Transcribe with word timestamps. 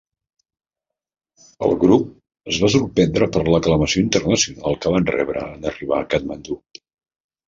El 1.65 1.75
grup 1.83 2.07
es 2.53 2.57
va 2.63 2.69
sorprendre 2.75 3.27
per 3.35 3.43
l'aclamació 3.49 4.03
internacional 4.05 4.79
que 4.87 4.95
van 4.95 5.05
rebre 5.13 5.45
en 5.59 5.69
arribar 5.73 6.01
a 6.01 6.07
Katmandú. 6.15 6.57